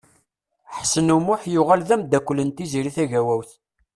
[0.77, 3.51] Ḥsen U Muḥ yuɣal d amdakel n Tiziri Tagawawt.